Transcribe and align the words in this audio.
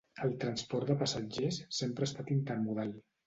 El 0.27 0.31
transport 0.43 0.89
de 0.91 0.95
passatgers 1.01 1.59
sempre 1.81 2.07
ha 2.07 2.11
estat 2.13 2.35
intermodal. 2.39 2.97